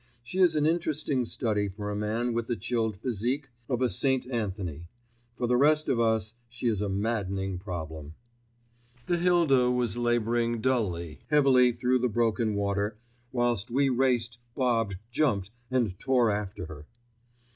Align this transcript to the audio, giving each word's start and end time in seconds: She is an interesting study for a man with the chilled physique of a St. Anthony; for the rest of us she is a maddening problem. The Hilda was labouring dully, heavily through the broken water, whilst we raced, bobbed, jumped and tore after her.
She 0.23 0.39
is 0.39 0.55
an 0.55 0.65
interesting 0.65 1.25
study 1.25 1.67
for 1.67 1.91
a 1.91 1.95
man 1.95 2.33
with 2.33 2.47
the 2.47 2.55
chilled 2.55 2.97
physique 2.97 3.49
of 3.69 3.83
a 3.83 3.87
St. 3.87 4.25
Anthony; 4.31 4.87
for 5.37 5.45
the 5.45 5.57
rest 5.57 5.87
of 5.89 5.99
us 5.99 6.33
she 6.49 6.65
is 6.65 6.81
a 6.81 6.89
maddening 6.89 7.59
problem. 7.59 8.15
The 9.05 9.19
Hilda 9.19 9.69
was 9.69 9.97
labouring 9.97 10.59
dully, 10.59 11.19
heavily 11.29 11.71
through 11.71 11.99
the 11.99 12.09
broken 12.09 12.55
water, 12.55 12.97
whilst 13.31 13.69
we 13.69 13.89
raced, 13.89 14.39
bobbed, 14.55 14.95
jumped 15.11 15.51
and 15.69 15.99
tore 15.99 16.31
after 16.31 16.65
her. 16.65 16.87